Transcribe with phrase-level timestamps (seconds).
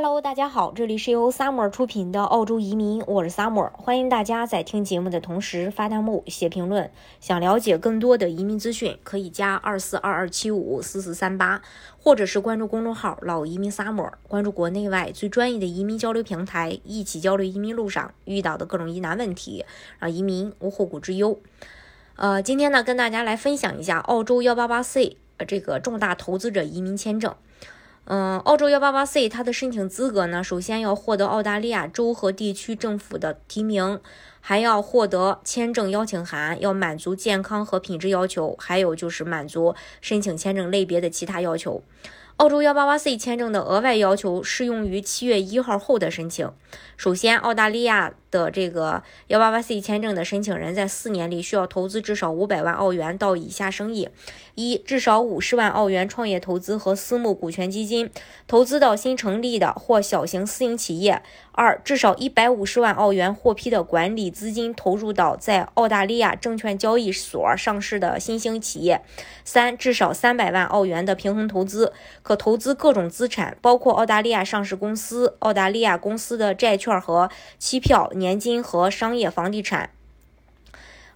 [0.00, 6.88] Hello，大家好，这里是由 Summer 出品的澳洲移民，我是 Summer，欢迎大家在听节目的同时发弹幕、写评论。
[7.18, 11.62] 想了解更多的移民资讯，可以加二四二二七五四四三八，
[12.00, 19.64] 或者是关注公众号“老移民 Summer”，关注国内外最专业的移民交流平台，一起交流移民路上遇到的各种疑难问题，
[19.98, 21.40] 让移民无后顾之忧。
[22.14, 25.16] 呃，今天呢，跟大家来分享一下澳洲幺八八 C
[25.48, 27.34] 这个重大投资者移民签证。
[28.10, 34.00] 嗯，澳洲幺八八 C 它的申请资格呢，首先要获得澳大利亚州和地区政府的提名，
[34.40, 41.82] 还要获得签证邀请函，要满足健康和品质要求，还有就是满足申请签证类别的其他要求。
[42.38, 46.50] 澳洲幺八八 C 签证的额外要求适用于七月一号后的申请。
[46.96, 54.08] 首先，澳大利亚的这个幺八八 C 签证的申请人在四年里需要投资至少五百万澳元到以下生意：
[54.54, 58.10] 一、至少五十万澳元创业投资和私募股权基金，
[58.46, 61.22] 投资到新成立的或小型私营企业；
[61.52, 68.98] 二、至少一百五十万澳元获批的管理资金投入到在澳大利亚证券交易所上市的新兴企业；
[69.44, 71.92] 三、至少三百万澳元的平衡投资。
[72.22, 79.90] 可投资各种资产，包括澳大利亚上市公司、澳大利亚公司的债券和期票、年金和商业房地产。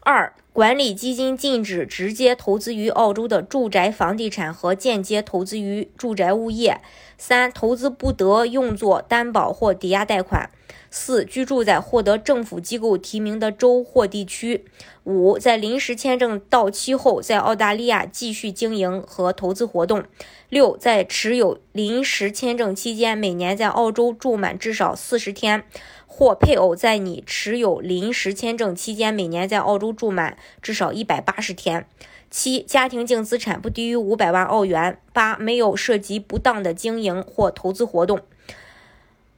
[0.00, 6.80] 二、管理基金禁止直接投资于澳洲的住宅房地产和间接投资于住宅物业。
[7.16, 10.50] 三、投资不得用作担保或抵押贷款。
[10.90, 14.64] 四、居住在获得政府机构提名的州或地区。
[15.04, 20.04] 五、在临时签证到期后，在澳大利亚继续经营和投资活动。
[20.48, 25.64] 六、在持有临时签证期间，每年在澳洲住满至少四十天，
[26.06, 31.86] 或配偶在你持有临时签证期间每年在澳洲住满至少一百八十天。
[32.30, 34.98] 七、家庭净资产不低于五百万澳元。
[35.12, 38.20] 八、没有涉及不当的经营或投资活动。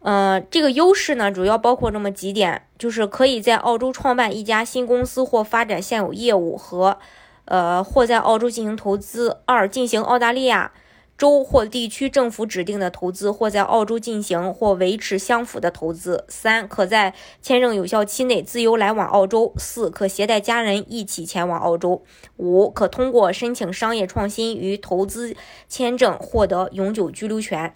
[0.05, 6.99] 呃，这个优势呢，主要包括这么几点，就是可以在澳洲创办一家新公司或发展现有业务和，
[7.47, 9.39] 呃，或在澳洲进行投资。
[9.47, 10.73] 二、进行澳大利亚
[11.17, 16.27] 州或地区政府指定的投资，或在澳洲进行或维持相符的投资。
[16.29, 19.55] 三、可在签证有效期内自由来往澳洲。
[19.57, 22.03] 四、可携带家人一起前往澳洲。
[22.37, 25.35] 五、可通过申请商业创新与投资
[25.67, 27.75] 签证获得永久居留权。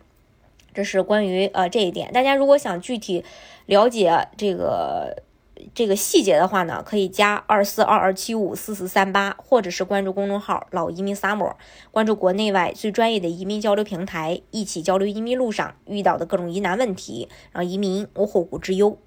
[0.73, 3.25] 这是关于呃这一点，大家如果想具体
[3.67, 5.23] 了解这个
[5.75, 11.55] 这个细节的话呢，可以加二四二二七五四四三八，或者是关注公众号“老移民 summer”，
[11.91, 18.99] 关注国内外最专业的移民交流平台，一起交流移民路上遇到的各种疑难问题，让移民无后顾之忧。